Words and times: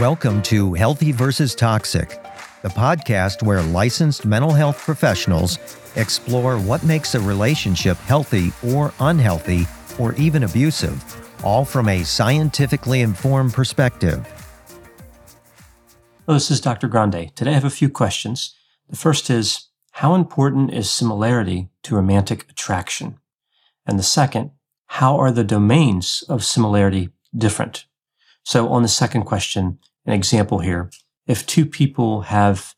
Welcome 0.00 0.40
to 0.44 0.72
Healthy 0.72 1.12
versus 1.12 1.54
Toxic, 1.54 2.08
the 2.62 2.70
podcast 2.70 3.42
where 3.42 3.60
licensed 3.60 4.24
mental 4.24 4.50
health 4.50 4.78
professionals 4.78 5.58
explore 5.94 6.58
what 6.58 6.82
makes 6.82 7.14
a 7.14 7.20
relationship 7.20 7.98
healthy 7.98 8.50
or 8.66 8.94
unhealthy 9.00 9.66
or 9.98 10.14
even 10.14 10.44
abusive, 10.44 11.44
all 11.44 11.66
from 11.66 11.86
a 11.90 12.02
scientifically 12.02 13.02
informed 13.02 13.52
perspective. 13.52 14.26
Hello, 16.24 16.36
this 16.38 16.50
is 16.50 16.62
Dr. 16.62 16.88
Grande. 16.88 17.30
Today 17.36 17.50
I 17.50 17.54
have 17.54 17.66
a 17.66 17.68
few 17.68 17.90
questions. 17.90 18.56
The 18.88 18.96
first 18.96 19.28
is 19.28 19.68
How 19.90 20.14
important 20.14 20.72
is 20.72 20.90
similarity 20.90 21.68
to 21.82 21.96
romantic 21.96 22.48
attraction? 22.48 23.18
And 23.84 23.98
the 23.98 24.02
second, 24.02 24.52
How 24.86 25.18
are 25.18 25.30
the 25.30 25.44
domains 25.44 26.24
of 26.26 26.42
similarity 26.42 27.10
different? 27.36 27.84
So 28.44 28.68
on 28.70 28.80
the 28.80 28.88
second 28.88 29.24
question, 29.24 29.78
an 30.06 30.12
example 30.12 30.58
here, 30.58 30.90
if 31.26 31.46
two 31.46 31.66
people 31.66 32.22
have 32.22 32.74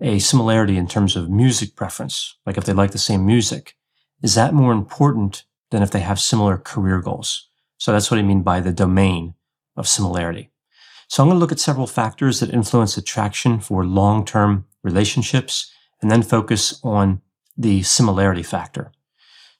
a 0.00 0.18
similarity 0.18 0.76
in 0.76 0.86
terms 0.86 1.16
of 1.16 1.30
music 1.30 1.76
preference, 1.76 2.36
like 2.44 2.56
if 2.56 2.64
they 2.64 2.72
like 2.72 2.90
the 2.90 2.98
same 2.98 3.24
music, 3.24 3.74
is 4.22 4.34
that 4.34 4.54
more 4.54 4.72
important 4.72 5.44
than 5.70 5.82
if 5.82 5.90
they 5.90 6.00
have 6.00 6.20
similar 6.20 6.58
career 6.58 7.00
goals? 7.00 7.48
So 7.78 7.92
that's 7.92 8.10
what 8.10 8.18
I 8.18 8.22
mean 8.22 8.42
by 8.42 8.60
the 8.60 8.72
domain 8.72 9.34
of 9.76 9.88
similarity. 9.88 10.50
So 11.08 11.22
I'm 11.22 11.28
going 11.28 11.36
to 11.36 11.40
look 11.40 11.52
at 11.52 11.60
several 11.60 11.86
factors 11.86 12.40
that 12.40 12.50
influence 12.50 12.96
attraction 12.96 13.60
for 13.60 13.84
long-term 13.84 14.66
relationships 14.82 15.72
and 16.00 16.10
then 16.10 16.22
focus 16.22 16.80
on 16.82 17.20
the 17.56 17.82
similarity 17.82 18.42
factor. 18.42 18.92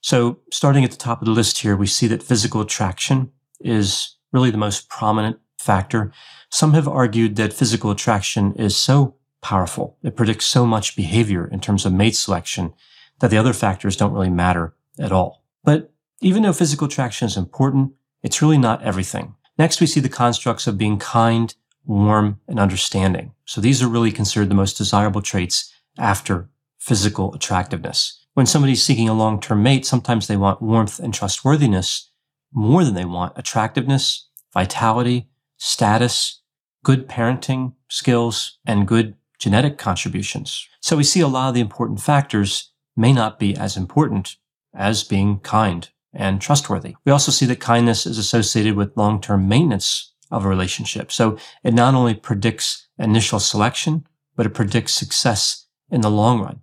So 0.01 0.39
starting 0.51 0.83
at 0.83 0.91
the 0.91 0.97
top 0.97 1.21
of 1.21 1.25
the 1.25 1.31
list 1.31 1.59
here, 1.59 1.75
we 1.75 1.87
see 1.87 2.07
that 2.07 2.23
physical 2.23 2.61
attraction 2.61 3.31
is 3.59 4.15
really 4.31 4.51
the 4.51 4.57
most 4.57 4.89
prominent 4.89 5.37
factor. 5.65 6.11
Some 6.49 6.73
have 6.73 6.87
argued 6.87 7.35
that 7.35 7.53
physical 7.53 7.91
attraction 7.91 8.53
is 8.53 8.77
so 8.77 9.15
powerful. 9.41 9.97
It 10.03 10.15
predicts 10.15 10.45
so 10.45 10.65
much 10.65 10.95
behavior 10.95 11.47
in 11.47 11.59
terms 11.59 11.85
of 11.85 11.93
mate 11.93 12.15
selection 12.15 12.73
that 13.19 13.31
the 13.31 13.37
other 13.37 13.53
factors 13.53 13.97
don't 13.97 14.13
really 14.13 14.29
matter 14.29 14.75
at 14.99 15.11
all. 15.11 15.43
But 15.63 15.91
even 16.21 16.43
though 16.43 16.53
physical 16.53 16.87
attraction 16.87 17.27
is 17.27 17.37
important, 17.37 17.93
it's 18.23 18.41
really 18.41 18.57
not 18.57 18.83
everything. 18.83 19.35
Next, 19.57 19.81
we 19.81 19.87
see 19.87 19.99
the 19.99 20.09
constructs 20.09 20.67
of 20.67 20.77
being 20.77 20.99
kind, 20.99 21.53
warm, 21.85 22.39
and 22.47 22.59
understanding. 22.59 23.33
So 23.45 23.61
these 23.61 23.81
are 23.81 23.87
really 23.87 24.11
considered 24.11 24.49
the 24.49 24.55
most 24.55 24.77
desirable 24.77 25.21
traits 25.21 25.73
after 25.97 26.49
physical 26.77 27.33
attractiveness. 27.33 28.25
When 28.33 28.45
somebody's 28.45 28.83
seeking 28.83 29.07
a 29.07 29.13
long-term 29.13 29.63
mate, 29.63 29.85
sometimes 29.85 30.27
they 30.27 30.37
want 30.37 30.61
warmth 30.61 30.99
and 30.99 31.13
trustworthiness 31.13 32.11
more 32.51 32.83
than 32.83 32.95
they 32.95 33.05
want 33.05 33.37
attractiveness, 33.37 34.27
vitality, 34.53 35.29
status, 35.57 36.41
good 36.83 37.07
parenting 37.07 37.73
skills, 37.89 38.57
and 38.65 38.87
good 38.87 39.15
genetic 39.39 39.77
contributions. 39.77 40.67
So 40.81 40.95
we 40.95 41.03
see 41.03 41.21
a 41.21 41.27
lot 41.27 41.49
of 41.49 41.55
the 41.55 41.61
important 41.61 41.99
factors 41.99 42.71
may 42.95 43.11
not 43.11 43.39
be 43.39 43.55
as 43.55 43.75
important 43.75 44.37
as 44.73 45.03
being 45.03 45.39
kind 45.39 45.89
and 46.13 46.41
trustworthy. 46.41 46.95
We 47.05 47.11
also 47.11 47.31
see 47.31 47.45
that 47.47 47.59
kindness 47.59 48.05
is 48.05 48.17
associated 48.17 48.75
with 48.75 48.95
long-term 48.95 49.47
maintenance 49.47 50.13
of 50.31 50.45
a 50.45 50.49
relationship. 50.49 51.11
So 51.11 51.37
it 51.63 51.73
not 51.73 51.93
only 51.93 52.13
predicts 52.13 52.87
initial 52.97 53.39
selection, 53.39 54.07
but 54.35 54.45
it 54.45 54.53
predicts 54.53 54.93
success 54.93 55.65
in 55.89 56.01
the 56.01 56.09
long 56.09 56.41
run. 56.41 56.61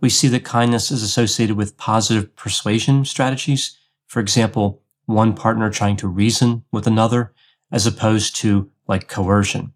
We 0.00 0.10
see 0.10 0.28
that 0.28 0.44
kindness 0.44 0.90
is 0.90 1.02
associated 1.02 1.56
with 1.56 1.76
positive 1.76 2.34
persuasion 2.36 3.04
strategies. 3.04 3.78
For 4.06 4.20
example, 4.20 4.82
one 5.06 5.34
partner 5.34 5.70
trying 5.70 5.96
to 5.96 6.08
reason 6.08 6.64
with 6.72 6.86
another 6.86 7.32
as 7.72 7.86
opposed 7.86 8.36
to 8.36 8.70
like 8.86 9.08
coercion. 9.08 9.72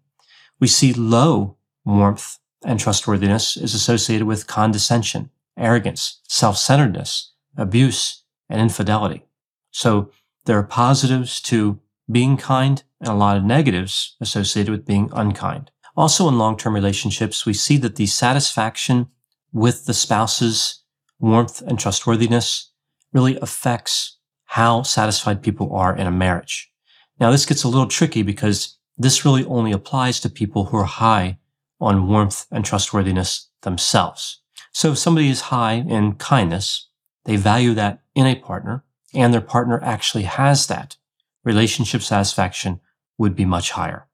We 0.59 0.67
see 0.67 0.93
low 0.93 1.57
warmth 1.83 2.37
and 2.63 2.79
trustworthiness 2.79 3.57
is 3.57 3.73
associated 3.73 4.27
with 4.27 4.47
condescension, 4.47 5.29
arrogance, 5.57 6.21
self-centeredness, 6.27 7.33
abuse, 7.57 8.23
and 8.49 8.61
infidelity. 8.61 9.25
So 9.71 10.11
there 10.45 10.57
are 10.57 10.63
positives 10.63 11.41
to 11.41 11.79
being 12.09 12.37
kind 12.37 12.83
and 12.99 13.09
a 13.09 13.15
lot 13.15 13.37
of 13.37 13.43
negatives 13.43 14.15
associated 14.21 14.71
with 14.71 14.85
being 14.85 15.09
unkind. 15.13 15.71
Also 15.95 16.27
in 16.27 16.37
long-term 16.37 16.73
relationships, 16.73 17.45
we 17.45 17.53
see 17.53 17.77
that 17.77 17.95
the 17.95 18.05
satisfaction 18.05 19.07
with 19.51 19.85
the 19.85 19.93
spouse's 19.93 20.83
warmth 21.19 21.61
and 21.61 21.79
trustworthiness 21.79 22.71
really 23.11 23.37
affects 23.39 24.17
how 24.45 24.83
satisfied 24.83 25.41
people 25.41 25.75
are 25.75 25.95
in 25.95 26.07
a 26.07 26.11
marriage. 26.11 26.71
Now 27.19 27.31
this 27.31 27.45
gets 27.45 27.63
a 27.63 27.67
little 27.67 27.87
tricky 27.87 28.21
because 28.21 28.77
this 28.97 29.25
really 29.25 29.45
only 29.45 29.71
applies 29.71 30.19
to 30.19 30.29
people 30.29 30.65
who 30.65 30.77
are 30.77 30.83
high 30.83 31.39
on 31.79 32.07
warmth 32.07 32.45
and 32.51 32.65
trustworthiness 32.65 33.49
themselves. 33.61 34.41
So 34.71 34.91
if 34.91 34.97
somebody 34.97 35.29
is 35.29 35.41
high 35.41 35.73
in 35.73 36.15
kindness, 36.15 36.89
they 37.25 37.35
value 37.35 37.73
that 37.73 38.01
in 38.15 38.25
a 38.25 38.35
partner 38.35 38.83
and 39.13 39.33
their 39.33 39.41
partner 39.41 39.79
actually 39.83 40.23
has 40.23 40.67
that, 40.67 40.97
relationship 41.43 42.01
satisfaction 42.01 42.79
would 43.17 43.35
be 43.35 43.45
much 43.45 43.71
higher. 43.71 44.07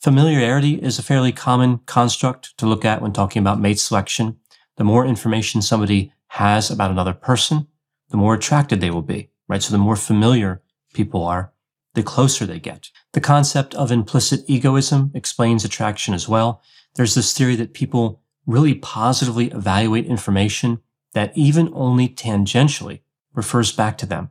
Familiarity 0.00 0.74
is 0.82 0.98
a 0.98 1.02
fairly 1.02 1.32
common 1.32 1.78
construct 1.86 2.56
to 2.58 2.66
look 2.66 2.84
at 2.84 3.00
when 3.00 3.12
talking 3.12 3.40
about 3.40 3.60
mate 3.60 3.78
selection. 3.78 4.36
The 4.76 4.84
more 4.84 5.06
information 5.06 5.62
somebody 5.62 6.12
has 6.28 6.70
about 6.70 6.90
another 6.90 7.12
person, 7.12 7.68
the 8.10 8.16
more 8.16 8.34
attracted 8.34 8.80
they 8.80 8.90
will 8.90 9.02
be, 9.02 9.30
right? 9.48 9.62
So 9.62 9.70
the 9.70 9.78
more 9.78 9.96
familiar 9.96 10.62
people 10.92 11.22
are, 11.24 11.52
the 11.94 12.02
closer 12.02 12.46
they 12.46 12.58
get. 12.58 12.90
The 13.12 13.20
concept 13.20 13.74
of 13.74 13.92
implicit 13.92 14.44
egoism 14.48 15.10
explains 15.14 15.64
attraction 15.64 16.14
as 16.14 16.28
well. 16.28 16.62
There's 16.94 17.14
this 17.14 17.36
theory 17.36 17.56
that 17.56 17.74
people 17.74 18.22
really 18.46 18.74
positively 18.74 19.50
evaluate 19.50 20.06
information 20.06 20.80
that 21.12 21.36
even 21.36 21.70
only 21.74 22.08
tangentially 22.08 23.00
refers 23.34 23.72
back 23.72 23.98
to 23.98 24.06
them 24.06 24.30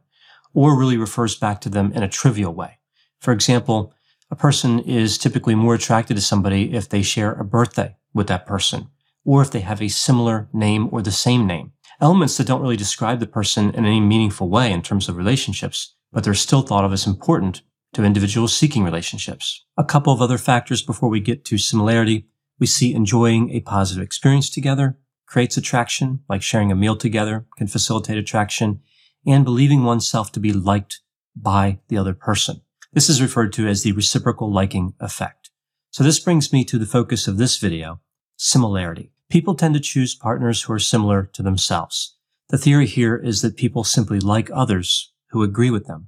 or 0.54 0.78
really 0.78 0.98
refers 0.98 1.36
back 1.36 1.62
to 1.62 1.70
them 1.70 1.92
in 1.94 2.04
a 2.04 2.10
trivial 2.10 2.54
way. 2.54 2.80
For 3.20 3.32
example, 3.32 3.94
a 4.30 4.36
person 4.36 4.80
is 4.80 5.18
typically 5.18 5.56
more 5.56 5.76
attracted 5.76 6.16
to 6.16 6.22
somebody 6.22 6.74
if 6.74 6.90
they 6.90 7.02
share 7.02 7.34
a 7.34 7.46
birthday 7.46 7.96
with 8.14 8.28
that 8.28 8.46
person 8.46 8.88
or 9.24 9.42
if 9.42 9.52
they 9.52 9.60
have 9.60 9.82
a 9.82 9.88
similar 9.88 10.50
name 10.52 10.90
or 10.92 11.02
the 11.02 11.12
same 11.12 11.46
name. 11.46 11.74
Elements 12.00 12.38
that 12.38 12.48
don't 12.48 12.62
really 12.62 12.78
describe 12.78 13.20
the 13.20 13.28
person 13.28 13.70
in 13.76 13.86
any 13.86 14.00
meaningful 14.00 14.50
way 14.50 14.72
in 14.72 14.82
terms 14.82 15.08
of 15.08 15.18
relationships 15.18 15.96
but 16.12 16.24
they're 16.24 16.34
still 16.34 16.62
thought 16.62 16.86
of 16.86 16.94
as 16.94 17.08
important 17.08 17.62
to 17.94 18.04
individuals 18.04 18.56
seeking 18.56 18.84
relationships. 18.84 19.66
A 19.78 19.84
couple 19.84 20.14
of 20.14 20.22
other 20.22 20.38
factors 20.38 20.82
before 20.82 21.10
we 21.10 21.20
get 21.20 21.44
to 21.46 21.58
similarity. 21.58 22.28
We 22.60 22.68
see 22.68 22.94
enjoying 22.94 23.50
a 23.52 23.62
positive 23.62 24.04
experience 24.04 24.50
together 24.50 24.98
creates 25.26 25.58
attraction, 25.58 26.20
like 26.30 26.42
sharing 26.42 26.72
a 26.72 26.76
meal 26.76 26.96
together 26.96 27.46
can 27.58 27.68
facilitate 27.68 28.18
attraction, 28.18 28.82
and 29.26 29.46
believing 29.46 29.84
oneself 29.84 30.32
to 30.34 30.40
be 30.40 30.52
liked 30.52 31.00
by 31.36 31.80
the 31.88 31.98
other 31.98 32.14
person. 32.14 32.62
This 32.92 33.10
is 33.10 33.22
referred 33.22 33.54
to 33.54 33.68
as 33.68 33.84
the 33.84 33.94
reciprocal 33.94 34.52
liking 34.52 34.94
effect. 35.00 35.50
So 35.92 36.04
this 36.04 36.20
brings 36.20 36.52
me 36.52 36.66
to 36.66 36.78
the 36.78 36.86
focus 36.86 37.28
of 37.28 37.38
this 37.38 37.58
video, 37.58 38.02
similarity. 38.36 39.12
People 39.30 39.56
tend 39.56 39.74
to 39.76 39.80
choose 39.80 40.16
partners 40.16 40.64
who 40.64 40.74
are 40.74 40.80
similar 40.80 41.24
to 41.34 41.42
themselves. 41.42 42.18
The 42.50 42.58
theory 42.58 42.86
here 42.86 43.16
is 43.16 43.42
that 43.42 43.56
people 43.56 43.86
simply 43.86 44.20
like 44.20 44.50
others 44.54 45.11
who 45.32 45.44
agree 45.44 45.70
with 45.70 45.88
them. 45.88 46.08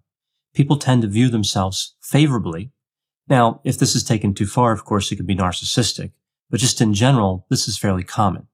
People 0.53 0.77
tend 0.77 1.01
to 1.01 1.07
view 1.07 1.29
themselves 1.29 1.95
favorably. 2.01 2.71
Now, 3.27 3.61
if 3.63 3.77
this 3.77 3.95
is 3.95 4.03
taken 4.03 4.33
too 4.33 4.45
far, 4.45 4.71
of 4.71 4.85
course, 4.85 5.11
it 5.11 5.15
could 5.15 5.27
be 5.27 5.35
narcissistic, 5.35 6.11
but 6.49 6.59
just 6.59 6.81
in 6.81 6.93
general, 6.93 7.45
this 7.49 7.67
is 7.67 7.77
fairly 7.77 8.03
common. 8.03 8.47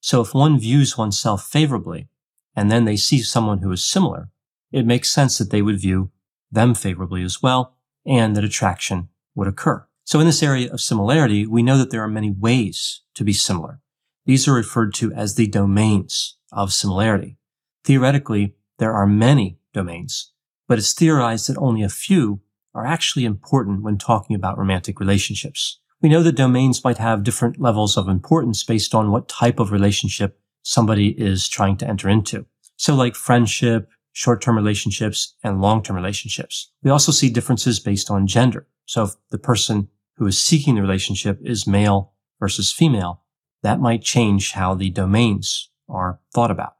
So 0.00 0.20
if 0.20 0.34
one 0.34 0.58
views 0.58 0.96
oneself 0.96 1.44
favorably 1.44 2.08
and 2.54 2.70
then 2.70 2.84
they 2.84 2.96
see 2.96 3.20
someone 3.22 3.58
who 3.58 3.72
is 3.72 3.84
similar, 3.84 4.30
it 4.72 4.86
makes 4.86 5.12
sense 5.12 5.38
that 5.38 5.50
they 5.50 5.62
would 5.62 5.80
view 5.80 6.10
them 6.50 6.74
favorably 6.74 7.22
as 7.22 7.42
well 7.42 7.76
and 8.06 8.36
that 8.36 8.44
attraction 8.44 9.08
would 9.34 9.48
occur. 9.48 9.86
So 10.04 10.18
in 10.20 10.26
this 10.26 10.42
area 10.42 10.72
of 10.72 10.80
similarity, 10.80 11.46
we 11.46 11.62
know 11.62 11.78
that 11.78 11.90
there 11.90 12.02
are 12.02 12.08
many 12.08 12.30
ways 12.30 13.02
to 13.14 13.24
be 13.24 13.32
similar. 13.32 13.80
These 14.26 14.48
are 14.48 14.54
referred 14.54 14.94
to 14.94 15.12
as 15.12 15.34
the 15.34 15.46
domains 15.46 16.36
of 16.52 16.72
similarity. 16.72 17.36
Theoretically, 17.84 18.54
there 18.78 18.92
are 18.92 19.06
many 19.06 19.59
domains, 19.72 20.32
but 20.68 20.78
it's 20.78 20.92
theorized 20.92 21.48
that 21.48 21.58
only 21.58 21.82
a 21.82 21.88
few 21.88 22.40
are 22.74 22.86
actually 22.86 23.24
important 23.24 23.82
when 23.82 23.98
talking 23.98 24.36
about 24.36 24.58
romantic 24.58 25.00
relationships. 25.00 25.80
We 26.00 26.08
know 26.08 26.22
that 26.22 26.36
domains 26.36 26.82
might 26.84 26.98
have 26.98 27.24
different 27.24 27.60
levels 27.60 27.96
of 27.96 28.08
importance 28.08 28.64
based 28.64 28.94
on 28.94 29.10
what 29.10 29.28
type 29.28 29.58
of 29.58 29.72
relationship 29.72 30.40
somebody 30.62 31.08
is 31.20 31.48
trying 31.48 31.76
to 31.78 31.88
enter 31.88 32.08
into. 32.08 32.46
So 32.76 32.94
like 32.94 33.14
friendship, 33.14 33.88
short-term 34.12 34.56
relationships, 34.56 35.34
and 35.42 35.60
long-term 35.60 35.96
relationships. 35.96 36.70
We 36.82 36.90
also 36.90 37.12
see 37.12 37.30
differences 37.30 37.80
based 37.80 38.10
on 38.10 38.26
gender. 38.26 38.66
So 38.86 39.04
if 39.04 39.10
the 39.30 39.38
person 39.38 39.88
who 40.16 40.26
is 40.26 40.40
seeking 40.40 40.74
the 40.74 40.82
relationship 40.82 41.38
is 41.42 41.66
male 41.66 42.12
versus 42.38 42.72
female, 42.72 43.22
that 43.62 43.80
might 43.80 44.02
change 44.02 44.52
how 44.52 44.74
the 44.74 44.90
domains 44.90 45.70
are 45.88 46.20
thought 46.34 46.50
about. 46.50 46.76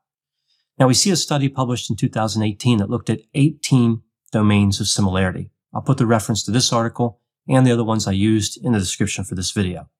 Now 0.81 0.87
we 0.87 0.94
see 0.94 1.11
a 1.11 1.17
study 1.17 1.50
published 1.50 1.91
in 1.91 1.97
2018 1.97 2.79
that 2.79 2.88
looked 2.88 3.11
at 3.11 3.21
18 3.35 4.00
domains 4.32 4.81
of 4.81 4.88
similarity. 4.88 5.50
I'll 5.75 5.82
put 5.82 5.99
the 5.99 6.06
reference 6.06 6.43
to 6.44 6.50
this 6.50 6.73
article 6.73 7.21
and 7.47 7.67
the 7.67 7.73
other 7.73 7.85
ones 7.85 8.06
I 8.06 8.12
used 8.12 8.59
in 8.65 8.73
the 8.73 8.79
description 8.79 9.25
for 9.25 9.35
this 9.35 9.50
video. 9.50 9.91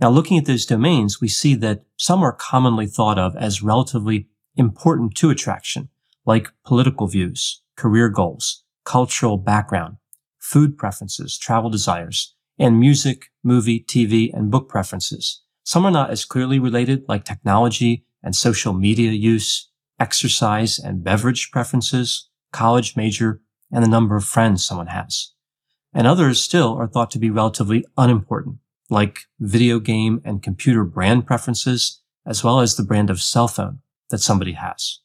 Now, 0.00 0.08
looking 0.08 0.38
at 0.38 0.46
those 0.46 0.64
domains, 0.64 1.20
we 1.20 1.28
see 1.28 1.54
that 1.56 1.84
some 1.98 2.22
are 2.22 2.32
commonly 2.32 2.86
thought 2.86 3.18
of 3.18 3.36
as 3.36 3.62
relatively 3.62 4.28
important 4.56 5.14
to 5.16 5.28
attraction, 5.28 5.90
like 6.24 6.48
political 6.64 7.06
views, 7.06 7.60
career 7.76 8.08
goals, 8.08 8.64
cultural 8.84 9.36
background, 9.36 9.98
food 10.38 10.78
preferences, 10.78 11.36
travel 11.36 11.68
desires, 11.68 12.34
and 12.58 12.80
music, 12.80 13.26
movie, 13.42 13.80
TV, 13.80 14.32
and 14.32 14.50
book 14.50 14.70
preferences. 14.70 15.42
Some 15.64 15.84
are 15.84 15.90
not 15.90 16.10
as 16.10 16.24
clearly 16.24 16.58
related, 16.58 17.04
like 17.08 17.24
technology 17.24 18.06
and 18.22 18.34
social 18.34 18.72
media 18.72 19.10
use, 19.10 19.68
exercise 19.98 20.78
and 20.78 21.04
beverage 21.04 21.50
preferences, 21.50 22.28
college 22.52 22.96
major, 22.96 23.40
and 23.70 23.82
the 23.84 23.88
number 23.88 24.16
of 24.16 24.24
friends 24.24 24.64
someone 24.64 24.88
has. 24.88 25.32
And 25.92 26.06
others 26.06 26.42
still 26.42 26.76
are 26.76 26.88
thought 26.88 27.10
to 27.12 27.18
be 27.18 27.30
relatively 27.30 27.84
unimportant, 27.96 28.56
like 28.90 29.20
video 29.38 29.78
game 29.78 30.20
and 30.24 30.42
computer 30.42 30.84
brand 30.84 31.26
preferences, 31.26 32.00
as 32.26 32.42
well 32.42 32.60
as 32.60 32.76
the 32.76 32.82
brand 32.82 33.10
of 33.10 33.22
cell 33.22 33.48
phone 33.48 33.80
that 34.10 34.18
somebody 34.18 34.52
has. 34.52 35.00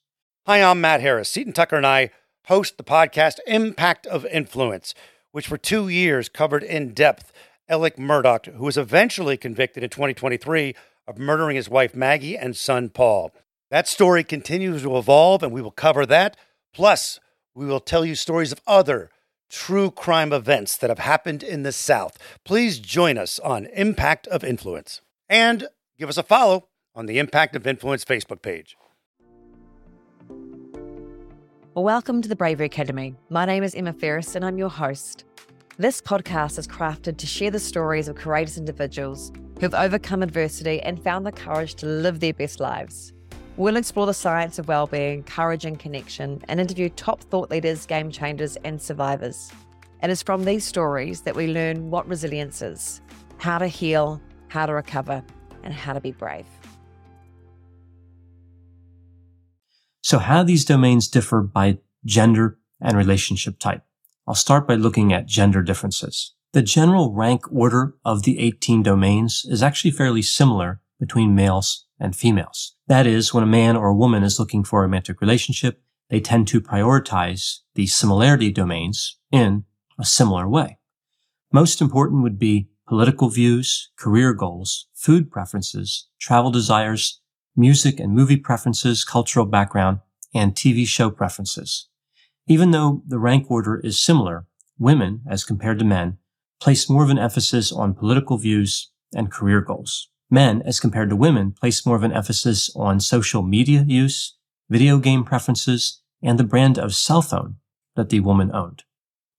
Hi, 0.45 0.63
I'm 0.63 0.81
Matt 0.81 1.01
Harris. 1.01 1.29
Seton 1.29 1.53
Tucker 1.53 1.75
and 1.75 1.85
I 1.85 2.09
host 2.45 2.77
the 2.77 2.83
podcast 2.83 3.35
Impact 3.45 4.07
of 4.07 4.25
Influence, 4.25 4.95
which 5.31 5.47
for 5.47 5.57
two 5.57 5.87
years 5.87 6.29
covered 6.29 6.63
in 6.63 6.93
depth 6.93 7.31
Alex 7.67 7.97
Murdaugh, 7.99 8.53
who 8.55 8.65
was 8.65 8.77
eventually 8.77 9.37
convicted 9.37 9.83
in 9.83 9.91
2023 9.91 10.73
of 11.07 11.19
murdering 11.19 11.55
his 11.55 11.69
wife 11.69 11.95
Maggie 11.95 12.35
and 12.35 12.57
son 12.57 12.89
Paul. 12.89 13.31
That 13.71 13.87
story 13.87 14.23
continues 14.23 14.81
to 14.81 14.97
evolve, 14.97 15.43
and 15.43 15.51
we 15.51 15.61
will 15.61 15.69
cover 15.69 16.03
that. 16.07 16.35
Plus, 16.73 17.19
we 17.53 17.67
will 17.67 17.79
tell 17.79 18.03
you 18.03 18.15
stories 18.15 18.51
of 18.51 18.61
other 18.65 19.11
true 19.47 19.91
crime 19.91 20.33
events 20.33 20.75
that 20.77 20.89
have 20.89 20.97
happened 20.97 21.43
in 21.43 21.61
the 21.61 21.71
South. 21.71 22.17
Please 22.43 22.79
join 22.79 23.15
us 23.15 23.37
on 23.37 23.67
Impact 23.67 24.25
of 24.27 24.43
Influence 24.43 25.01
and 25.27 25.67
give 25.99 26.09
us 26.09 26.17
a 26.17 26.23
follow 26.23 26.69
on 26.95 27.05
the 27.05 27.19
Impact 27.19 27.55
of 27.55 27.67
Influence 27.67 28.03
Facebook 28.03 28.41
page. 28.41 28.75
Welcome 31.75 32.23
to 32.23 32.29
the 32.29 32.35
Bravery 32.35 32.65
Academy. 32.65 33.15
My 33.29 33.45
name 33.45 33.63
is 33.63 33.75
Emma 33.75 33.93
Ferris 33.93 34.35
and 34.35 34.43
I'm 34.43 34.57
your 34.57 34.69
host. 34.69 35.25
This 35.77 36.01
podcast 36.01 36.57
is 36.57 36.67
crafted 36.67 37.17
to 37.17 37.27
share 37.27 37.51
the 37.51 37.59
stories 37.59 38.07
of 38.07 38.15
courageous 38.15 38.57
individuals 38.57 39.31
who've 39.59 39.75
overcome 39.75 40.23
adversity 40.23 40.81
and 40.81 41.01
found 41.03 41.23
the 41.25 41.31
courage 41.31 41.75
to 41.75 41.85
live 41.85 42.19
their 42.19 42.33
best 42.33 42.59
lives. 42.59 43.13
We'll 43.59 43.75
explore 43.75 44.05
the 44.05 44.13
science 44.13 44.57
of 44.57 44.69
well-being, 44.69 45.23
courage 45.23 45.65
and 45.65 45.77
connection, 45.77 46.41
and 46.47 46.61
interview 46.61 46.87
top 46.87 47.19
thought 47.23 47.51
leaders, 47.51 47.85
game 47.85 48.09
changers, 48.09 48.55
and 48.63 48.81
survivors. 48.81 49.51
It 50.01 50.09
is 50.09 50.23
from 50.23 50.45
these 50.45 50.63
stories 50.63 51.19
that 51.23 51.35
we 51.35 51.47
learn 51.47 51.91
what 51.91 52.07
resilience 52.07 52.61
is, 52.61 53.01
how 53.37 53.57
to 53.57 53.67
heal, 53.67 54.21
how 54.47 54.65
to 54.65 54.73
recover, 54.73 55.21
and 55.63 55.73
how 55.73 55.91
to 55.91 55.99
be 55.99 56.13
brave. 56.13 56.45
So 60.03 60.19
how 60.19 60.43
these 60.43 60.63
domains 60.63 61.09
differ 61.09 61.41
by 61.41 61.79
gender 62.05 62.59
and 62.79 62.95
relationship 62.95 63.59
type. 63.59 63.83
I'll 64.25 64.35
start 64.35 64.69
by 64.69 64.75
looking 64.75 65.11
at 65.11 65.25
gender 65.25 65.61
differences. 65.63 66.33
The 66.53 66.61
general 66.61 67.11
rank 67.11 67.41
order 67.51 67.95
of 68.05 68.23
the 68.23 68.39
18 68.39 68.83
domains 68.83 69.45
is 69.49 69.61
actually 69.61 69.91
fairly 69.91 70.21
similar 70.21 70.79
between 70.99 71.35
males 71.35 71.85
and 71.99 72.15
females. 72.15 72.75
That 72.87 73.07
is, 73.07 73.33
when 73.33 73.43
a 73.43 73.47
man 73.47 73.75
or 73.75 73.87
a 73.87 73.95
woman 73.95 74.23
is 74.23 74.39
looking 74.39 74.63
for 74.63 74.79
a 74.79 74.81
romantic 74.83 75.21
relationship, 75.21 75.81
they 76.09 76.19
tend 76.19 76.47
to 76.49 76.61
prioritize 76.61 77.59
the 77.75 77.87
similarity 77.87 78.51
domains 78.51 79.17
in 79.31 79.65
a 79.99 80.05
similar 80.05 80.47
way. 80.47 80.77
Most 81.51 81.81
important 81.81 82.23
would 82.23 82.39
be 82.39 82.69
political 82.87 83.29
views, 83.29 83.91
career 83.97 84.33
goals, 84.33 84.87
food 84.93 85.29
preferences, 85.29 86.07
travel 86.19 86.51
desires, 86.51 87.21
music 87.55 87.99
and 87.99 88.13
movie 88.13 88.37
preferences, 88.37 89.03
cultural 89.03 89.45
background, 89.45 89.99
and 90.33 90.55
TV 90.55 90.85
show 90.87 91.09
preferences. 91.09 91.87
Even 92.47 92.71
though 92.71 93.03
the 93.07 93.19
rank 93.19 93.49
order 93.51 93.79
is 93.79 94.03
similar, 94.03 94.47
women, 94.77 95.21
as 95.29 95.43
compared 95.43 95.77
to 95.79 95.85
men, 95.85 96.17
place 96.59 96.89
more 96.89 97.03
of 97.03 97.09
an 97.09 97.19
emphasis 97.19 97.71
on 97.71 97.93
political 97.93 98.37
views 98.37 98.91
and 99.13 99.31
career 99.31 99.61
goals 99.61 100.09
men, 100.29 100.61
as 100.63 100.79
compared 100.79 101.09
to 101.09 101.15
women, 101.15 101.51
place 101.51 101.85
more 101.85 101.95
of 101.95 102.03
an 102.03 102.13
emphasis 102.13 102.69
on 102.75 102.99
social 102.99 103.41
media 103.41 103.83
use, 103.87 104.35
video 104.69 104.97
game 104.97 105.23
preferences, 105.23 106.01
and 106.21 106.37
the 106.37 106.43
brand 106.43 106.77
of 106.77 106.95
cell 106.95 107.21
phone 107.21 107.55
that 107.95 108.09
the 108.09 108.19
woman 108.19 108.53
owned. 108.53 108.83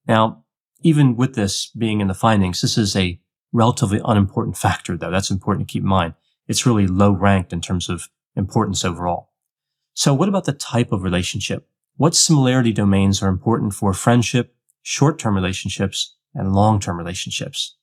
Now, 0.07 0.43
even 0.81 1.15
with 1.15 1.35
this 1.35 1.67
being 1.67 2.01
in 2.01 2.07
the 2.07 2.13
findings, 2.13 2.61
this 2.61 2.77
is 2.77 2.95
a 2.95 3.19
relatively 3.53 4.01
unimportant 4.03 4.57
factor, 4.57 4.97
though. 4.97 5.11
That's 5.11 5.31
important 5.31 5.67
to 5.67 5.71
keep 5.71 5.83
in 5.83 5.89
mind. 5.89 6.15
It's 6.47 6.65
really 6.65 6.87
low 6.87 7.11
ranked 7.11 7.53
in 7.53 7.61
terms 7.61 7.89
of 7.89 8.09
importance 8.35 8.83
overall. 8.83 9.29
So 9.93 10.13
what 10.13 10.29
about 10.29 10.45
the 10.45 10.53
type 10.53 10.91
of 10.91 11.03
relationship? 11.03 11.67
What 11.97 12.15
similarity 12.15 12.71
domains 12.71 13.21
are 13.21 13.29
important 13.29 13.73
for 13.73 13.93
friendship, 13.93 14.55
short-term 14.81 15.35
relationships, 15.35 16.15
and 16.33 16.53
long-term 16.53 16.97
relationships? 16.97 17.77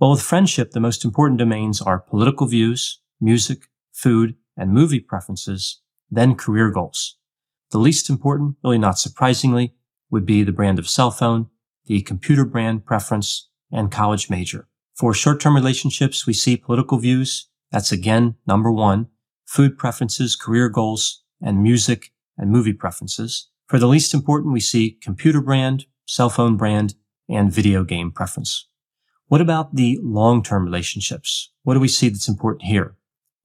Well, 0.00 0.10
with 0.10 0.22
friendship, 0.22 0.72
the 0.72 0.80
most 0.80 1.04
important 1.04 1.38
domains 1.38 1.80
are 1.80 2.00
political 2.00 2.48
views, 2.48 3.00
music, 3.20 3.68
food, 3.92 4.34
and 4.56 4.72
movie 4.72 5.00
preferences, 5.00 5.80
then 6.10 6.34
career 6.34 6.70
goals. 6.70 7.16
The 7.70 7.78
least 7.78 8.10
important, 8.10 8.56
really 8.64 8.78
not 8.78 8.98
surprisingly, 8.98 9.74
would 10.10 10.26
be 10.26 10.42
the 10.42 10.52
brand 10.52 10.78
of 10.78 10.88
cell 10.88 11.10
phone, 11.10 11.48
the 11.86 12.02
computer 12.02 12.44
brand 12.44 12.84
preference, 12.84 13.48
and 13.70 13.90
college 13.90 14.28
major. 14.28 14.68
For 14.96 15.14
short-term 15.14 15.54
relationships, 15.54 16.26
we 16.26 16.32
see 16.32 16.56
political 16.56 16.98
views. 16.98 17.48
That's 17.70 17.92
again 17.92 18.34
number 18.46 18.70
one, 18.70 19.08
food 19.46 19.78
preferences, 19.78 20.36
career 20.36 20.68
goals, 20.68 21.22
and 21.40 21.62
music 21.62 22.12
and 22.36 22.50
movie 22.50 22.72
preferences. 22.72 23.48
For 23.68 23.78
the 23.78 23.88
least 23.88 24.12
important, 24.12 24.52
we 24.52 24.60
see 24.60 24.98
computer 25.02 25.40
brand, 25.40 25.86
cell 26.06 26.30
phone 26.30 26.56
brand, 26.56 26.94
and 27.28 27.52
video 27.52 27.84
game 27.84 28.10
preference. 28.10 28.68
What 29.28 29.40
about 29.40 29.74
the 29.74 29.98
long-term 30.02 30.64
relationships? 30.64 31.50
What 31.62 31.74
do 31.74 31.80
we 31.80 31.88
see 31.88 32.08
that's 32.08 32.28
important 32.28 32.64
here? 32.64 32.96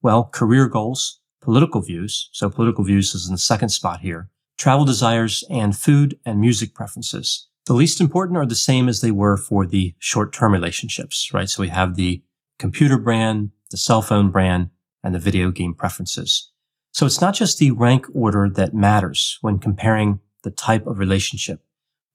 Well, 0.01 0.25
career 0.25 0.67
goals, 0.67 1.19
political 1.41 1.81
views. 1.81 2.29
So 2.33 2.49
political 2.49 2.83
views 2.83 3.15
is 3.15 3.27
in 3.27 3.33
the 3.33 3.39
second 3.39 3.69
spot 3.69 4.01
here. 4.01 4.29
Travel 4.57 4.85
desires 4.85 5.43
and 5.49 5.77
food 5.77 6.19
and 6.25 6.41
music 6.41 6.73
preferences. 6.73 7.47
The 7.65 7.73
least 7.73 8.01
important 8.01 8.37
are 8.37 8.45
the 8.45 8.55
same 8.55 8.89
as 8.89 8.99
they 8.99 9.11
were 9.11 9.37
for 9.37 9.65
the 9.65 9.95
short-term 9.99 10.51
relationships, 10.51 11.29
right? 11.33 11.49
So 11.49 11.61
we 11.61 11.69
have 11.69 11.95
the 11.95 12.23
computer 12.57 12.97
brand, 12.97 13.51
the 13.71 13.77
cell 13.77 14.01
phone 14.01 14.31
brand, 14.31 14.71
and 15.01 15.15
the 15.15 15.19
video 15.19 15.49
game 15.49 15.73
preferences. 15.73 16.51
So 16.91 17.05
it's 17.05 17.21
not 17.21 17.35
just 17.35 17.57
the 17.57 17.71
rank 17.71 18.05
order 18.13 18.49
that 18.49 18.73
matters 18.73 19.37
when 19.41 19.59
comparing 19.59 20.19
the 20.43 20.51
type 20.51 20.87
of 20.87 20.99
relationship, 20.99 21.63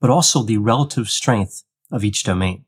but 0.01 0.11
also 0.11 0.43
the 0.43 0.59
relative 0.59 1.09
strength 1.09 1.65
of 1.91 2.05
each 2.05 2.25
domain. 2.25 2.65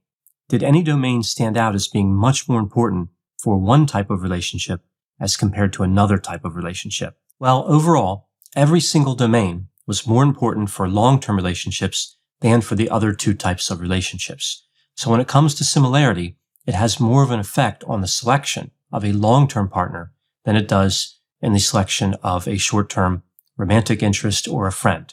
Did 0.49 0.63
any 0.63 0.83
domain 0.83 1.25
stand 1.25 1.57
out 1.57 1.75
as 1.75 1.89
being 1.89 2.15
much 2.15 2.49
more 2.49 2.61
important 2.61 3.09
for 3.37 3.59
one 3.59 3.85
type 3.85 4.11
of 4.11 4.23
relationship 4.23 4.81
as 5.19 5.37
compared 5.37 5.73
to 5.73 5.83
another 5.83 6.19
type 6.19 6.45
of 6.45 6.55
relationship? 6.55 7.19
Well, 7.41 7.65
overall, 7.67 8.29
every 8.55 8.81
single 8.81 9.17
domain 9.17 9.69
was 9.89 10.07
more 10.07 10.23
important 10.23 10.71
for 10.71 10.89
long-term 10.89 11.35
relationships 11.35 12.17
than 12.41 12.61
for 12.61 12.77
the 12.77 12.89
other 12.89 13.13
two 13.13 13.35
types 13.35 13.71
of 13.71 13.81
relationships. 13.81 14.65
So 14.95 15.11
when 15.11 15.21
it 15.21 15.27
comes 15.27 15.55
to 15.57 15.65
similarity, 15.65 16.39
it 16.65 16.75
has 16.75 17.01
more 17.01 17.25
of 17.25 17.33
an 17.33 17.41
effect 17.41 17.83
on 17.85 18.01
the 18.01 18.07
selection 18.07 18.71
of 18.93 19.05
a 19.05 19.13
long-term 19.13 19.69
partner 19.69 20.13
than 20.45 20.55
it 20.55 20.69
does 20.69 21.19
in 21.41 21.55
the 21.55 21.61
selection 21.61 22.15
of 22.23 22.47
a 22.47 22.57
short-term 22.57 23.25
romantic 23.57 24.01
interest 24.01 24.47
or 24.47 24.69
a 24.69 24.73
friend. 24.73 25.13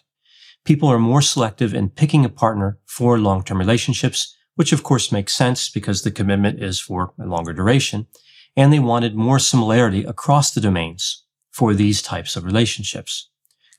People 0.64 0.90
are 0.90 1.00
more 1.00 1.22
selective 1.22 1.74
in 1.74 1.90
picking 1.90 2.24
a 2.24 2.30
partner 2.30 2.78
for 2.86 3.18
long-term 3.18 3.58
relationships 3.58 4.36
which 4.56 4.72
of 4.72 4.84
course 4.84 5.12
makes 5.12 5.36
sense 5.36 5.70
because 5.70 6.02
the 6.02 6.12
commitment 6.12 6.62
is 6.62 6.80
for 6.80 7.14
a 7.20 7.26
longer 7.26 7.54
duration. 7.54 8.08
And 8.56 8.72
they 8.72 8.80
wanted 8.80 9.16
more 9.16 9.40
similarity 9.40 10.04
across 10.04 10.52
the 10.52 10.62
domains 10.62 11.24
for 11.52 11.74
these 11.74 12.02
types 12.02 12.36
of 12.36 12.46
relationships. 12.46 13.30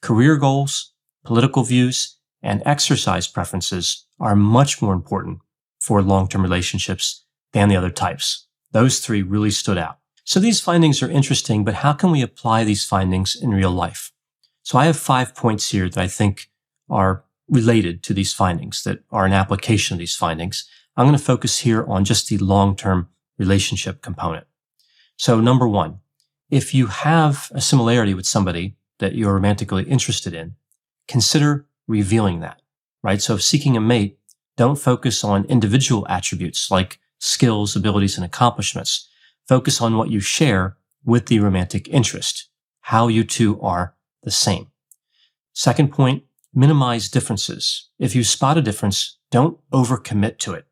Career 0.01 0.37
goals, 0.37 0.93
political 1.25 1.63
views, 1.63 2.17
and 2.43 2.63
exercise 2.67 3.27
preferences 3.27 4.07
are 4.21 4.37
much 4.37 4.83
more 4.83 4.93
important 4.93 5.39
for 5.81 6.03
long-term 6.03 6.43
relationships 6.43 7.25
than 7.53 7.69
the 7.69 7.77
other 7.77 7.91
types. 7.91 8.47
Those 8.73 8.99
three 8.99 9.23
really 9.23 9.51
stood 9.51 9.79
out. 9.79 9.99
So 10.25 10.41
these 10.41 10.61
findings 10.61 11.03
are 11.03 11.11
interesting, 11.11 11.65
but 11.65 11.75
how 11.75 11.93
can 11.93 12.11
we 12.11 12.23
apply 12.23 12.65
these 12.65 12.85
findings 12.85 13.37
in 13.37 13.51
real 13.51 13.71
life? 13.71 14.13
So 14.63 14.79
I 14.79 14.87
have 14.87 14.97
five 14.97 15.35
points 15.35 15.71
here 15.71 15.89
that 15.89 16.01
I 16.01 16.09
think 16.09 16.49
are 16.89 17.24
related 17.49 18.03
to 18.05 18.15
these 18.15 18.33
findings 18.33 18.83
that 18.85 19.01
are 19.11 19.27
an 19.27 19.33
application 19.33 19.95
of 19.95 19.99
these 19.99 20.17
findings. 20.17 20.69
I'm 20.97 21.07
going 21.07 21.19
to 21.19 21.23
focus 21.23 21.61
here 21.61 21.85
on 21.87 22.05
just 22.05 22.29
the 22.29 22.39
long-term 22.39 23.09
relationship 23.39 24.03
component. 24.03 24.47
So 25.17 25.41
number 25.41 25.69
one, 25.69 26.01
if 26.51 26.75
you 26.75 26.87
have 26.87 27.51
a 27.55 27.61
similarity 27.61 28.15
with 28.15 28.27
somebody 28.27 28.77
that 28.99 29.15
you're 29.15 29.35
romantically 29.35 29.85
interested 29.85 30.35
in, 30.35 30.55
consider 31.09 31.67
revealing 31.87 32.41
that, 32.41 32.63
right? 33.03 33.21
So 33.21 33.35
if 33.35 33.43
seeking 33.43 33.77
a 33.77 33.81
mate, 33.81 34.19
don't 34.57 34.77
focus 34.79 35.25
on 35.25 35.45
individual 35.47 36.07
attributes 36.09 36.71
like 36.71 37.01
skills, 37.19 37.75
abilities, 37.75 38.17
and 38.17 38.25
accomplishments. 38.25 39.09
Focus 39.49 39.81
on 39.81 39.97
what 39.97 40.11
you 40.11 40.21
share 40.21 40.77
with 41.05 41.27
the 41.27 41.41
romantic 41.41 41.89
interest, 41.89 42.49
how 42.83 43.09
you 43.09 43.25
two 43.25 43.61
are 43.61 43.95
the 44.23 44.31
same. 44.31 44.69
Second 45.53 45.93
point, 45.93 46.23
minimize 46.55 47.09
differences. 47.09 47.89
If 47.99 48.15
you 48.15 48.25
spot 48.25 48.59
a 48.59 48.63
difference, 48.63 49.19
don't 49.31 49.59
overcommit 49.71 50.39
to 50.39 50.55
it. 50.55 50.67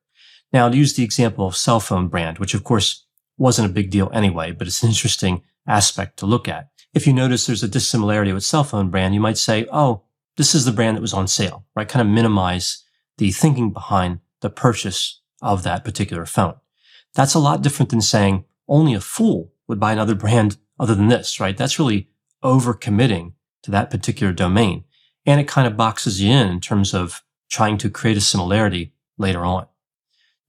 Now, 0.52 0.68
to 0.68 0.76
use 0.76 0.94
the 0.94 1.04
example 1.04 1.46
of 1.46 1.56
cell 1.56 1.80
phone 1.80 2.08
brand, 2.08 2.38
which 2.38 2.54
of 2.54 2.64
course 2.64 3.06
wasn't 3.38 3.70
a 3.70 3.72
big 3.72 3.90
deal 3.90 4.10
anyway, 4.12 4.52
but 4.52 4.66
it's 4.66 4.82
an 4.82 4.90
interesting 4.90 5.42
aspect 5.66 6.18
to 6.18 6.26
look 6.26 6.48
at. 6.48 6.68
If 6.94 7.06
you 7.06 7.12
notice 7.12 7.46
there's 7.46 7.62
a 7.62 7.68
dissimilarity 7.68 8.32
with 8.32 8.44
cell 8.44 8.64
phone 8.64 8.90
brand, 8.90 9.14
you 9.14 9.20
might 9.20 9.38
say, 9.38 9.66
oh, 9.72 10.02
this 10.36 10.54
is 10.54 10.64
the 10.64 10.72
brand 10.72 10.96
that 10.96 11.02
was 11.02 11.14
on 11.14 11.28
sale, 11.28 11.64
right? 11.74 11.88
Kind 11.88 12.06
of 12.06 12.12
minimize 12.12 12.84
the 13.18 13.32
thinking 13.32 13.72
behind 13.72 14.20
the 14.40 14.50
purchase 14.50 15.20
of 15.40 15.62
that 15.62 15.84
particular 15.84 16.26
phone. 16.26 16.54
That's 17.14 17.34
a 17.34 17.38
lot 17.38 17.62
different 17.62 17.90
than 17.90 18.00
saying 18.00 18.44
only 18.68 18.94
a 18.94 19.00
fool 19.00 19.52
would 19.68 19.80
buy 19.80 19.92
another 19.92 20.14
brand 20.22 20.58
other 20.78 20.94
than 20.94 21.08
this, 21.08 21.40
right? 21.40 21.56
That's 21.56 21.78
really 21.78 22.08
overcommitting 22.42 23.32
to 23.62 23.70
that 23.70 23.90
particular 23.90 24.32
domain. 24.32 24.84
And 25.24 25.40
it 25.40 25.48
kind 25.48 25.66
of 25.66 25.76
boxes 25.76 26.20
you 26.20 26.30
in 26.30 26.48
in 26.48 26.60
terms 26.60 26.94
of 26.94 27.22
trying 27.50 27.78
to 27.78 27.90
create 27.90 28.16
a 28.16 28.20
similarity 28.20 28.94
later 29.18 29.44
on. 29.44 29.66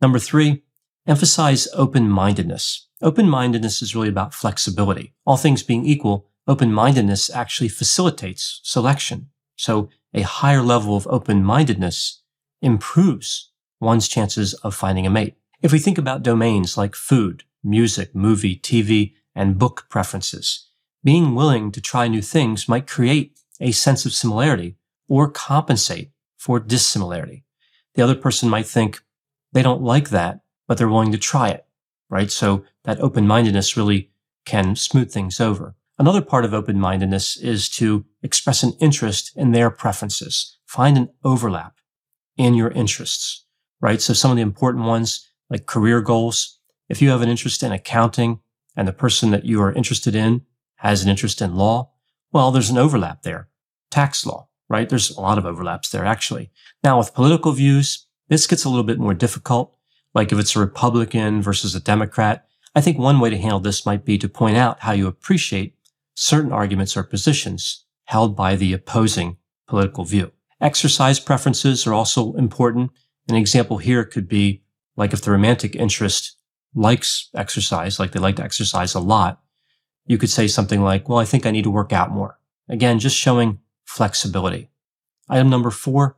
Number 0.02 0.20
three, 0.20 0.64
emphasize 1.06 1.68
open-mindedness. 1.74 2.88
Open-mindedness 3.02 3.82
is 3.82 3.96
really 3.96 4.10
about 4.10 4.34
flexibility. 4.34 5.14
All 5.26 5.38
things 5.38 5.64
being 5.64 5.86
equal, 5.86 6.30
open-mindedness 6.48 7.30
actually 7.30 7.70
facilitates 7.70 8.62
selection. 8.64 9.30
So 9.58 9.90
a 10.14 10.22
higher 10.22 10.62
level 10.62 10.96
of 10.96 11.08
open-mindedness 11.08 12.22
improves 12.62 13.52
one's 13.80 14.08
chances 14.08 14.54
of 14.56 14.74
finding 14.74 15.06
a 15.06 15.10
mate. 15.10 15.36
If 15.62 15.72
we 15.72 15.80
think 15.80 15.98
about 15.98 16.24
domains 16.24 16.78
like 16.78 16.96
food, 16.96 17.44
music, 17.64 18.16
movie, 18.16 18.58
TV, 18.58 19.14
and 19.36 19.60
book 19.60 19.86
preferences, 19.90 20.70
being 21.04 21.36
willing 21.36 21.72
to 21.72 21.82
try 21.82 22.08
new 22.08 22.22
things 22.22 22.70
might 22.70 22.88
create 22.88 23.38
a 23.60 23.72
sense 23.72 24.06
of 24.06 24.14
similarity 24.14 24.78
or 25.08 25.30
compensate 25.30 26.12
for 26.38 26.60
dissimilarity. 26.60 27.46
The 27.96 28.02
other 28.02 28.16
person 28.16 28.50
might 28.50 28.66
think 28.66 29.02
they 29.52 29.62
don't 29.62 29.82
like 29.82 30.10
that, 30.10 30.42
but 30.68 30.78
they're 30.78 30.90
willing 30.90 31.12
to 31.12 31.18
try 31.18 31.50
it, 31.50 31.66
right? 32.10 32.32
So 32.32 32.64
that 32.84 33.00
open-mindedness 33.00 33.78
really 33.78 34.12
can 34.46 34.76
smooth 34.76 35.12
things 35.12 35.40
over. 35.40 35.76
Another 36.00 36.22
part 36.22 36.44
of 36.44 36.54
open-mindedness 36.54 37.38
is 37.38 37.70
to 37.70 38.06
express 38.24 38.64
an 38.64 38.74
interest 38.80 39.32
in 39.36 39.52
their 39.52 39.70
preferences. 39.70 40.58
Find 40.66 40.98
an 40.98 41.10
overlap 41.24 41.76
in 42.36 42.56
your 42.56 42.72
interests, 42.72 43.46
right? 43.80 44.02
So 44.02 44.14
some 44.14 44.32
of 44.32 44.38
the 44.38 44.42
important 44.42 44.86
ones 44.86 45.30
like 45.50 45.68
career 45.68 46.02
goals. 46.02 46.60
If 46.90 47.02
you 47.02 47.12
have 47.12 47.22
an 47.22 47.30
interest 47.30 47.62
in 47.62 47.72
accounting 47.72 48.40
and 48.76 48.88
the 48.88 48.94
person 48.94 49.30
that 49.32 49.46
you 49.46 49.62
are 49.62 49.72
interested 49.72 50.16
in 50.16 50.42
has 50.78 51.04
an 51.04 51.10
interest 51.10 51.42
in 51.42 51.56
law, 51.56 51.92
well, 52.34 52.52
there's 52.52 52.70
an 52.70 52.78
overlap 52.78 53.22
there. 53.22 53.48
Tax 53.92 54.26
law, 54.26 54.50
right? 54.68 54.90
There's 54.90 55.12
a 55.12 55.22
lot 55.22 55.38
of 55.38 55.46
overlaps 55.46 55.90
there, 55.90 56.04
actually. 56.04 56.52
Now, 56.84 56.98
with 56.98 57.14
political 57.14 57.52
views, 57.52 58.08
this 58.28 58.48
gets 58.48 58.66
a 58.66 58.70
little 58.70 58.84
bit 58.84 59.00
more 59.00 59.14
difficult. 59.14 59.78
Like 60.14 60.32
if 60.32 60.40
it's 60.40 60.56
a 60.56 60.60
Republican 60.60 61.42
versus 61.42 61.76
a 61.76 61.80
Democrat, 61.80 62.48
I 62.76 62.82
think 62.82 62.98
one 62.98 63.20
way 63.20 63.30
to 63.30 63.38
handle 63.38 63.60
this 63.60 63.86
might 63.86 64.04
be 64.04 64.18
to 64.18 64.28
point 64.28 64.58
out 64.58 64.80
how 64.80 64.92
you 64.92 65.08
appreciate 65.08 65.76
certain 66.16 66.52
arguments 66.52 66.98
or 66.98 67.04
positions 67.04 67.86
held 68.06 68.36
by 68.36 68.56
the 68.56 68.74
opposing 68.74 69.38
political 69.68 70.04
view. 70.04 70.32
Exercise 70.60 71.20
preferences 71.20 71.86
are 71.86 71.94
also 71.94 72.34
important. 72.34 72.92
An 73.30 73.36
example 73.36 73.78
here 73.78 74.04
could 74.04 74.28
be 74.28 74.64
like 74.96 75.14
if 75.14 75.22
the 75.22 75.32
romantic 75.32 75.76
interest 75.76 76.36
likes 76.74 77.30
exercise, 77.36 78.00
like 78.00 78.12
they 78.12 78.20
like 78.20 78.38
to 78.38 78.44
exercise 78.44 78.96
a 78.96 79.00
lot, 79.00 79.43
you 80.06 80.18
could 80.18 80.30
say 80.30 80.48
something 80.48 80.82
like, 80.82 81.08
well, 81.08 81.20
I 81.20 81.26
think 81.26 81.46
I 81.46 81.52
need 81.52 81.64
to 81.64 81.72
work 81.72 81.94
out 81.94 82.12
more. 82.12 82.40
Again, 82.70 83.00
just 83.00 83.16
showing 83.16 83.60
flexibility. 83.86 84.70
Item 85.30 85.50
number 85.50 85.72
four, 85.72 86.18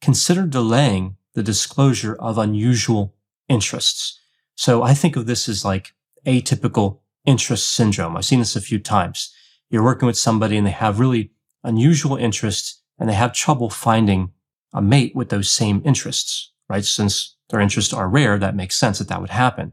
consider 0.00 0.46
delaying 0.46 1.16
the 1.34 1.42
disclosure 1.42 2.14
of 2.16 2.38
unusual 2.38 3.14
interests. 3.48 4.20
So 4.54 4.82
I 4.82 4.94
think 4.94 5.16
of 5.16 5.26
this 5.26 5.48
as 5.48 5.64
like 5.64 5.94
atypical 6.26 7.00
interest 7.24 7.70
syndrome. 7.70 8.16
I've 8.16 8.24
seen 8.24 8.38
this 8.38 8.56
a 8.56 8.60
few 8.60 8.78
times. 8.78 9.34
You're 9.70 9.82
working 9.82 10.06
with 10.06 10.18
somebody 10.18 10.56
and 10.56 10.66
they 10.66 10.70
have 10.70 11.00
really 11.00 11.32
unusual 11.64 12.16
interests 12.16 12.82
and 12.98 13.08
they 13.08 13.14
have 13.14 13.32
trouble 13.32 13.70
finding 13.70 14.32
a 14.72 14.82
mate 14.82 15.14
with 15.14 15.30
those 15.30 15.50
same 15.50 15.82
interests, 15.84 16.52
right? 16.68 16.84
Since 16.84 17.36
their 17.50 17.60
interests 17.60 17.92
are 17.92 18.08
rare, 18.08 18.38
that 18.38 18.56
makes 18.56 18.76
sense 18.76 18.98
that 18.98 19.08
that 19.08 19.20
would 19.20 19.30
happen. 19.30 19.72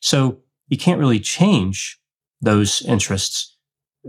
So 0.00 0.40
you 0.68 0.78
can't 0.78 1.00
really 1.00 1.20
change 1.20 2.00
those 2.44 2.82
interests. 2.82 3.56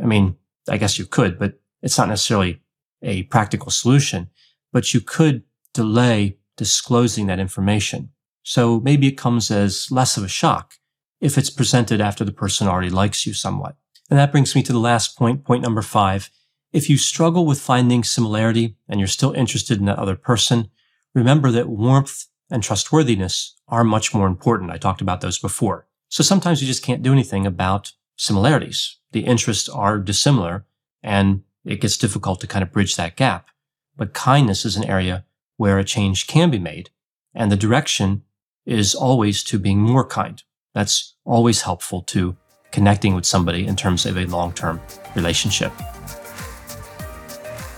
I 0.01 0.05
mean, 0.05 0.35
I 0.69 0.77
guess 0.77 0.99
you 0.99 1.05
could, 1.05 1.39
but 1.39 1.59
it's 1.81 1.97
not 1.97 2.09
necessarily 2.09 2.61
a 3.01 3.23
practical 3.23 3.71
solution, 3.71 4.29
but 4.71 4.93
you 4.93 5.01
could 5.01 5.43
delay 5.73 6.37
disclosing 6.57 7.27
that 7.27 7.39
information. 7.39 8.09
So 8.43 8.79
maybe 8.79 9.07
it 9.07 9.17
comes 9.17 9.51
as 9.51 9.91
less 9.91 10.17
of 10.17 10.23
a 10.23 10.27
shock 10.27 10.75
if 11.21 11.37
it's 11.37 11.49
presented 11.49 12.01
after 12.01 12.23
the 12.23 12.31
person 12.31 12.67
already 12.67 12.89
likes 12.89 13.25
you 13.25 13.33
somewhat. 13.33 13.75
And 14.09 14.19
that 14.19 14.31
brings 14.31 14.55
me 14.55 14.61
to 14.63 14.73
the 14.73 14.79
last 14.79 15.17
point, 15.17 15.43
point 15.43 15.63
number 15.63 15.81
five. 15.81 16.29
If 16.71 16.89
you 16.89 16.97
struggle 16.97 17.45
with 17.45 17.59
finding 17.59 18.03
similarity 18.03 18.77
and 18.87 18.99
you're 18.99 19.07
still 19.07 19.31
interested 19.33 19.79
in 19.79 19.85
that 19.85 19.97
other 19.97 20.15
person, 20.15 20.69
remember 21.13 21.51
that 21.51 21.69
warmth 21.69 22.25
and 22.51 22.61
trustworthiness 22.61 23.55
are 23.67 23.83
much 23.83 24.13
more 24.13 24.27
important. 24.27 24.71
I 24.71 24.77
talked 24.77 25.01
about 25.01 25.21
those 25.21 25.39
before. 25.39 25.87
So 26.09 26.23
sometimes 26.23 26.61
you 26.61 26.67
just 26.67 26.83
can't 26.83 27.01
do 27.01 27.11
anything 27.11 27.47
about 27.47 27.93
similarities. 28.15 28.97
The 29.11 29.25
interests 29.25 29.69
are 29.69 29.99
dissimilar 29.99 30.65
and 31.03 31.43
it 31.63 31.81
gets 31.81 31.97
difficult 31.97 32.41
to 32.41 32.47
kind 32.47 32.63
of 32.63 32.71
bridge 32.71 32.95
that 32.95 33.15
gap. 33.15 33.49
But 33.97 34.13
kindness 34.13 34.65
is 34.65 34.75
an 34.75 34.85
area 34.85 35.25
where 35.57 35.79
a 35.79 35.83
change 35.83 36.27
can 36.27 36.51
be 36.51 36.59
made. 36.59 36.89
And 37.33 37.51
the 37.51 37.57
direction 37.57 38.23
is 38.65 38.95
always 38.95 39.43
to 39.43 39.59
being 39.59 39.79
more 39.79 40.05
kind. 40.05 40.41
That's 40.73 41.15
always 41.23 41.61
helpful 41.61 42.01
to 42.03 42.35
connecting 42.71 43.15
with 43.15 43.25
somebody 43.25 43.65
in 43.65 43.75
terms 43.75 44.05
of 44.05 44.17
a 44.17 44.25
long-term 44.25 44.81
relationship. 45.15 45.71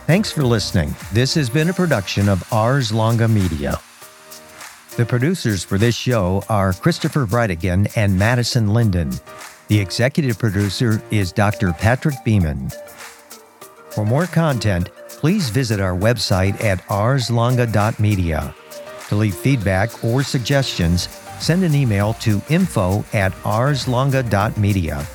Thanks 0.07 0.31
for 0.31 0.43
listening. 0.43 0.95
This 1.11 1.33
has 1.35 1.49
been 1.49 1.69
a 1.69 1.73
production 1.73 2.29
of 2.29 2.51
Ars 2.51 2.91
Longa 2.91 3.27
Media. 3.27 3.79
The 4.95 5.05
producers 5.05 5.63
for 5.63 5.77
this 5.77 5.95
show 5.95 6.43
are 6.49 6.73
Christopher 6.73 7.27
Breitigan 7.27 7.95
and 7.95 8.17
Madison 8.17 8.73
Linden. 8.73 9.11
The 9.67 9.79
executive 9.79 10.39
producer 10.39 11.01
is 11.11 11.33
Dr. 11.33 11.73
Patrick 11.73 12.15
Beeman. 12.23 12.71
For 13.89 14.05
more 14.05 14.25
content, 14.25 14.89
please 15.09 15.49
visit 15.49 15.81
our 15.81 15.95
website 15.95 16.63
at 16.63 16.81
arslonga.media. 16.87 18.55
To 19.09 19.15
leave 19.15 19.35
feedback 19.35 20.03
or 20.03 20.23
suggestions, 20.23 21.09
send 21.39 21.63
an 21.63 21.75
email 21.75 22.13
to 22.15 22.41
info 22.49 23.03
at 23.11 23.33
arslonga.media. 23.43 25.05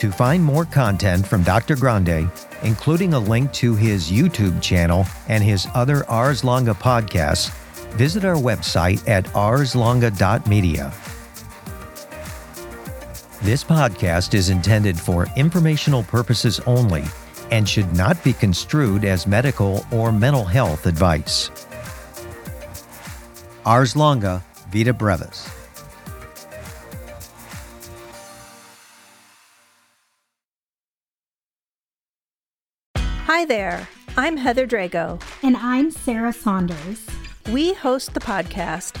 To 0.00 0.10
find 0.10 0.44
more 0.44 0.64
content 0.66 1.26
from 1.26 1.42
Dr. 1.42 1.76
Grande, 1.76 2.30
including 2.62 3.14
a 3.14 3.18
link 3.18 3.52
to 3.54 3.74
his 3.74 4.10
YouTube 4.10 4.60
channel 4.60 5.06
and 5.28 5.42
his 5.42 5.66
other 5.74 6.08
Ars 6.10 6.44
Longa 6.44 6.74
podcasts, 6.74 7.50
visit 7.92 8.24
our 8.24 8.36
website 8.36 9.06
at 9.08 9.24
arslonga.media. 9.26 10.92
This 13.42 13.64
podcast 13.64 14.34
is 14.34 14.50
intended 14.50 14.96
for 14.96 15.26
informational 15.34 16.04
purposes 16.04 16.60
only 16.60 17.02
and 17.50 17.68
should 17.68 17.92
not 17.96 18.22
be 18.22 18.32
construed 18.32 19.04
as 19.04 19.26
medical 19.26 19.84
or 19.90 20.12
mental 20.12 20.44
health 20.44 20.86
advice. 20.86 21.50
Ars 23.66 23.96
Longa, 23.96 24.44
Vita 24.70 24.92
Brevis. 24.92 25.50
Hi 32.94 33.44
there, 33.44 33.88
I'm 34.16 34.36
Heather 34.36 34.68
Drago. 34.68 35.20
And 35.42 35.56
I'm 35.56 35.90
Sarah 35.90 36.32
Saunders. 36.32 37.04
We 37.50 37.72
host 37.72 38.14
the 38.14 38.20
podcast 38.20 39.00